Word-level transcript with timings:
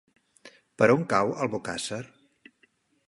Per 0.83 0.87
on 0.95 1.05
cau 1.13 1.33
Albocàsser? 1.45 2.03